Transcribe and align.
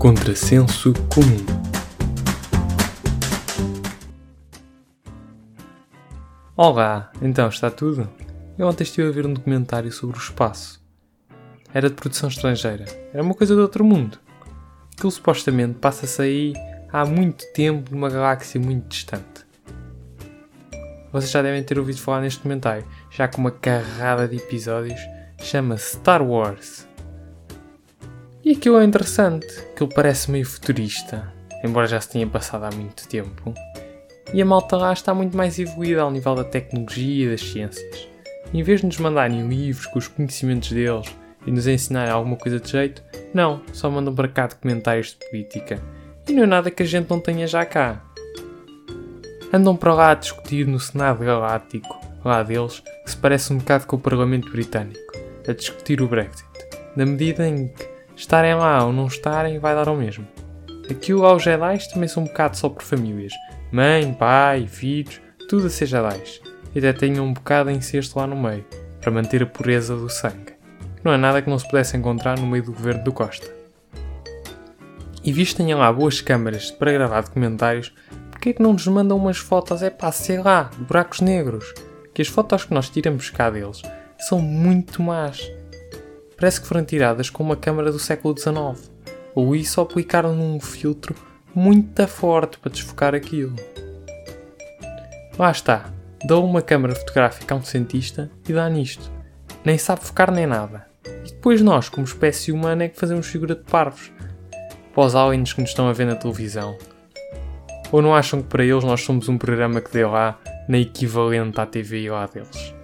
Contrassenso 0.00 0.94
comum. 1.14 1.44
Olá, 6.56 7.12
então 7.20 7.46
está 7.50 7.70
tudo? 7.70 8.08
Eu 8.56 8.66
ontem 8.66 8.82
estive 8.82 9.08
a 9.08 9.12
ver 9.12 9.26
um 9.26 9.34
documentário 9.34 9.92
sobre 9.92 10.16
o 10.16 10.18
espaço. 10.18 10.82
Era 11.74 11.90
de 11.90 11.96
produção 11.96 12.30
estrangeira, 12.30 12.86
era 13.12 13.22
uma 13.22 13.34
coisa 13.34 13.54
de 13.54 13.60
outro 13.60 13.84
mundo. 13.84 14.18
Aquilo 14.96 15.10
supostamente 15.10 15.74
passa-se 15.74 16.22
aí 16.22 16.54
há 16.90 17.04
muito 17.04 17.44
tempo 17.52 17.94
numa 17.94 18.08
galáxia 18.08 18.58
muito 18.58 18.88
distante. 18.88 19.44
Vocês 21.12 21.30
já 21.30 21.42
devem 21.42 21.62
ter 21.62 21.78
ouvido 21.78 22.00
falar 22.00 22.22
neste 22.22 22.38
documentário, 22.38 22.86
já 23.10 23.28
com 23.28 23.42
uma 23.42 23.50
carrada 23.50 24.26
de 24.26 24.38
episódios, 24.38 24.98
chama-se 25.38 25.96
Star 25.96 26.22
Wars. 26.22 26.88
E 28.50 28.54
aquilo 28.54 28.80
é 28.80 28.84
interessante, 28.84 29.46
aquilo 29.70 29.88
parece 29.94 30.28
meio 30.28 30.44
futurista, 30.44 31.32
embora 31.62 31.86
já 31.86 32.00
se 32.00 32.08
tenha 32.08 32.26
passado 32.26 32.64
há 32.64 32.70
muito 32.72 33.06
tempo. 33.06 33.54
E 34.34 34.42
a 34.42 34.44
malta 34.44 34.76
lá 34.76 34.92
está 34.92 35.14
muito 35.14 35.36
mais 35.36 35.56
evoluída 35.60 36.02
ao 36.02 36.10
nível 36.10 36.34
da 36.34 36.42
tecnologia 36.42 37.26
e 37.26 37.30
das 37.30 37.42
ciências. 37.42 38.08
Em 38.52 38.60
vez 38.64 38.80
de 38.80 38.86
nos 38.86 38.98
mandarem 38.98 39.46
livros 39.46 39.86
com 39.86 40.00
os 40.00 40.08
conhecimentos 40.08 40.72
deles 40.72 41.06
e 41.46 41.52
nos 41.52 41.68
ensinarem 41.68 42.12
alguma 42.12 42.34
coisa 42.34 42.58
de 42.58 42.68
jeito, 42.68 43.04
não, 43.32 43.62
só 43.72 43.88
mandam 43.88 44.12
para 44.12 44.26
cá 44.26 44.48
documentários 44.48 45.10
de 45.10 45.30
política. 45.30 45.80
E 46.28 46.32
não 46.32 46.42
é 46.42 46.46
nada 46.46 46.72
que 46.72 46.82
a 46.82 46.86
gente 46.86 47.08
não 47.08 47.20
tenha 47.20 47.46
já 47.46 47.64
cá. 47.64 48.04
Andam 49.52 49.76
para 49.76 49.94
lá 49.94 50.10
a 50.10 50.14
discutir 50.14 50.66
no 50.66 50.80
Senado 50.80 51.24
Galáctico, 51.24 52.00
lá 52.24 52.42
deles, 52.42 52.82
que 53.04 53.10
se 53.12 53.16
parece 53.16 53.52
um 53.52 53.58
bocado 53.58 53.86
com 53.86 53.94
o 53.94 54.00
Parlamento 54.00 54.50
Britânico, 54.50 54.98
a 55.46 55.52
discutir 55.52 56.02
o 56.02 56.08
Brexit, 56.08 56.48
na 56.96 57.06
medida 57.06 57.46
em 57.46 57.68
que 57.68 57.89
estarem 58.20 58.54
lá 58.54 58.84
ou 58.84 58.92
não 58.92 59.06
estarem 59.06 59.58
vai 59.58 59.74
dar 59.74 59.88
ao 59.88 59.96
mesmo. 59.96 60.28
Aqui 60.90 61.14
os 61.14 61.42
Jedi 61.42 61.78
também 61.92 62.08
são 62.08 62.22
um 62.22 62.26
bocado 62.26 62.56
só 62.56 62.68
por 62.68 62.82
famílias, 62.82 63.32
mãe, 63.72 64.12
pai, 64.12 64.66
filhos, 64.66 65.20
tudo 65.48 65.66
a 65.66 65.70
ser 65.70 65.86
Jedi. 65.86 66.22
E 66.74 66.78
até 66.78 66.92
tenham 66.92 67.24
um 67.24 67.32
bocado 67.32 67.70
em 67.70 67.80
cesto 67.80 68.18
lá 68.18 68.26
no 68.26 68.36
meio, 68.36 68.64
para 69.00 69.10
manter 69.10 69.42
a 69.42 69.46
pureza 69.46 69.96
do 69.96 70.10
sangue. 70.10 70.52
Não 71.02 71.12
é 71.12 71.16
nada 71.16 71.40
que 71.40 71.48
não 71.48 71.58
se 71.58 71.66
pudesse 71.66 71.96
encontrar 71.96 72.38
no 72.38 72.46
meio 72.46 72.62
do 72.62 72.72
governo 72.72 73.02
do 73.02 73.12
Costa. 73.12 73.48
E 75.24 75.32
visto 75.32 75.56
tenham 75.56 75.78
lá 75.78 75.90
boas 75.90 76.20
câmaras 76.20 76.70
para 76.70 76.92
gravar 76.92 77.22
documentários, 77.22 77.92
porquê 78.30 78.50
é 78.50 78.52
que 78.52 78.62
não 78.62 78.74
nos 78.74 78.86
mandam 78.86 79.16
umas 79.16 79.38
fotos, 79.38 79.82
é 79.82 79.88
pá, 79.88 80.12
sei 80.12 80.38
lá, 80.42 80.70
de 80.76 80.84
buracos 80.84 81.20
negros? 81.20 81.72
Que 82.12 82.20
as 82.20 82.28
fotos 82.28 82.64
que 82.64 82.74
nós 82.74 82.90
tiramos 82.90 83.30
cá 83.30 83.48
deles 83.48 83.80
são 84.18 84.40
muito 84.40 85.02
más. 85.02 85.40
Parece 86.40 86.58
que 86.58 86.66
foram 86.66 86.82
tiradas 86.82 87.28
com 87.28 87.42
uma 87.42 87.54
câmara 87.54 87.92
do 87.92 87.98
século 87.98 88.34
XIX. 88.36 88.90
Ou 89.34 89.54
isso 89.54 89.78
aplicaram 89.78 90.34
num 90.34 90.58
filtro 90.58 91.14
muito 91.54 92.08
forte 92.08 92.58
para 92.58 92.72
desfocar 92.72 93.14
aquilo. 93.14 93.54
Lá 95.38 95.50
está. 95.50 95.92
Dou 96.24 96.42
uma 96.44 96.62
câmara 96.62 96.94
fotográfica 96.94 97.54
a 97.54 97.58
um 97.58 97.62
cientista 97.62 98.30
e 98.48 98.54
dá 98.54 98.66
nisto. 98.70 99.12
Nem 99.62 99.76
sabe 99.76 100.02
focar 100.02 100.32
nem 100.32 100.46
nada. 100.46 100.86
E 101.26 101.28
depois 101.28 101.60
nós, 101.60 101.90
como 101.90 102.06
espécie 102.06 102.52
humana, 102.52 102.84
é 102.84 102.88
que 102.88 102.98
fazemos 102.98 103.26
figura 103.26 103.54
de 103.54 103.62
parvos. 103.62 104.10
Para 104.94 105.04
os 105.04 105.14
aliens 105.14 105.52
que 105.52 105.60
nos 105.60 105.70
estão 105.70 105.88
a 105.88 105.92
ver 105.92 106.06
na 106.06 106.16
televisão. 106.16 106.76
Ou 107.92 108.00
não 108.00 108.14
acham 108.14 108.40
que 108.40 108.48
para 108.48 108.64
eles 108.64 108.84
nós 108.84 109.02
somos 109.02 109.28
um 109.28 109.36
programa 109.36 109.82
que 109.82 109.92
deu 109.92 110.10
lá 110.10 110.40
na 110.66 110.78
equivalente 110.78 111.60
à 111.60 111.66
TV 111.66 112.10
lá 112.10 112.26
deles? 112.26 112.79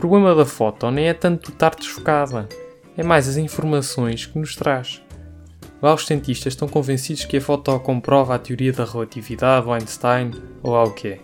Problema 0.00 0.34
da 0.34 0.46
foto 0.46 0.90
nem 0.90 1.08
é 1.08 1.12
tanto 1.12 1.50
estar 1.50 1.74
desfocada, 1.74 2.48
é 2.96 3.02
mais 3.02 3.28
as 3.28 3.36
informações 3.36 4.24
que 4.24 4.38
nos 4.38 4.56
traz. 4.56 5.02
Lá 5.82 5.92
os 5.92 6.06
cientistas 6.06 6.54
estão 6.54 6.66
convencidos 6.66 7.26
que 7.26 7.36
a 7.36 7.40
foto 7.40 7.78
comprova 7.80 8.34
a 8.34 8.38
teoria 8.38 8.72
da 8.72 8.86
relatividade 8.86 9.66
do 9.66 9.72
Einstein 9.72 10.30
ou 10.62 10.72
lá 10.72 10.84
o 10.84 10.92
que 10.92 11.08
é. 11.08 11.20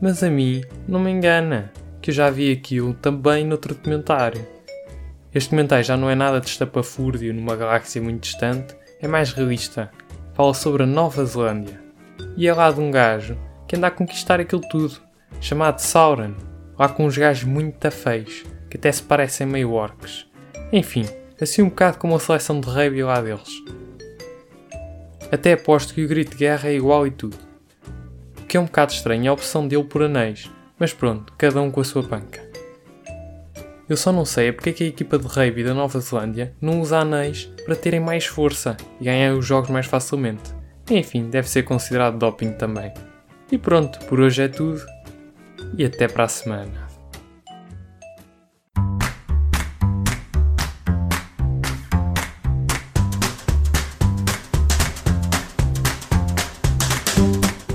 Mas 0.00 0.22
a 0.22 0.30
mim 0.30 0.62
não 0.86 1.00
me 1.00 1.10
engana, 1.10 1.72
que 2.00 2.10
eu 2.10 2.14
já 2.14 2.30
vi 2.30 2.52
aquilo 2.52 2.94
também 2.94 3.44
noutro 3.44 3.74
documentário. 3.74 4.46
Este 5.34 5.48
documentário 5.48 5.84
já 5.84 5.96
não 5.96 6.08
é 6.08 6.14
nada 6.14 6.40
de 6.40 6.46
estapafúrdio 6.46 7.34
numa 7.34 7.56
galáxia 7.56 8.00
muito 8.00 8.22
distante, 8.22 8.76
é 9.02 9.08
mais 9.08 9.32
realista. 9.32 9.90
Fala 10.34 10.54
sobre 10.54 10.84
a 10.84 10.86
Nova 10.86 11.24
Zelândia. 11.24 11.82
E 12.36 12.46
é 12.46 12.54
lá 12.54 12.70
de 12.70 12.78
um 12.78 12.92
gajo 12.92 13.36
que 13.66 13.74
anda 13.74 13.88
a 13.88 13.90
conquistar 13.90 14.38
aquilo 14.38 14.62
tudo, 14.70 15.00
chamado 15.40 15.80
Sauron, 15.80 16.34
lá 16.80 16.88
com 16.88 17.04
uns 17.04 17.18
gajos 17.18 17.44
muito 17.44 17.90
feios, 17.90 18.42
que 18.70 18.78
até 18.78 18.90
se 18.90 19.02
parecem 19.02 19.46
meio 19.46 19.74
orcs. 19.74 20.26
Enfim, 20.72 21.04
assim 21.38 21.60
um 21.60 21.68
bocado 21.68 21.98
como 21.98 22.16
a 22.16 22.18
seleção 22.18 22.58
de 22.58 22.70
rugby 22.70 23.02
lá 23.02 23.20
deles. 23.20 23.62
Até 25.30 25.52
aposto 25.52 25.92
que 25.92 26.02
o 26.02 26.08
grito 26.08 26.30
de 26.30 26.38
guerra 26.38 26.70
é 26.70 26.74
igual 26.74 27.06
e 27.06 27.10
tudo. 27.10 27.36
O 28.40 28.46
que 28.46 28.56
é 28.56 28.60
um 28.60 28.64
bocado 28.64 28.92
estranho 28.92 29.30
a 29.30 29.34
opção 29.34 29.68
dele 29.68 29.84
por 29.84 30.02
anéis, 30.02 30.50
mas 30.78 30.94
pronto, 30.94 31.34
cada 31.36 31.60
um 31.60 31.70
com 31.70 31.82
a 31.82 31.84
sua 31.84 32.02
panca. 32.02 32.40
Eu 33.86 33.96
só 33.98 34.10
não 34.10 34.24
sei 34.24 34.48
é 34.48 34.52
porque 34.52 34.70
é 34.70 34.72
que 34.72 34.84
a 34.84 34.86
equipa 34.86 35.18
de 35.18 35.26
rugby 35.26 35.62
da 35.62 35.74
Nova 35.74 36.00
Zelândia 36.00 36.54
não 36.62 36.80
usa 36.80 37.00
anéis 37.00 37.44
para 37.66 37.76
terem 37.76 38.00
mais 38.00 38.24
força 38.24 38.78
e 38.98 39.04
ganhar 39.04 39.34
os 39.34 39.44
jogos 39.44 39.68
mais 39.68 39.84
facilmente. 39.84 40.50
Enfim, 40.88 41.28
deve 41.28 41.46
ser 41.46 41.62
considerado 41.64 42.16
doping 42.16 42.52
também. 42.52 42.90
E 43.52 43.58
pronto, 43.58 43.98
por 44.06 44.18
hoje 44.18 44.44
é 44.44 44.48
tudo. 44.48 44.80
E 45.76 45.84
até 45.84 46.08
para 46.08 46.24
a 46.24 46.28
semana. 46.28 46.90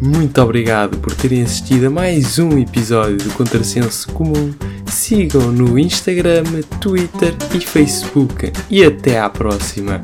Muito 0.00 0.40
obrigado 0.40 0.96
por 0.98 1.12
terem 1.14 1.42
assistido 1.42 1.88
a 1.88 1.90
mais 1.90 2.38
um 2.38 2.56
episódio 2.56 3.18
do 3.18 3.30
Contrassenso 3.34 4.10
Comum. 4.12 4.54
Sigam 4.86 5.50
no 5.50 5.78
Instagram, 5.78 6.44
Twitter 6.80 7.34
e 7.54 7.60
Facebook. 7.60 8.52
E 8.70 8.84
até 8.84 9.18
à 9.18 9.28
próxima! 9.28 10.00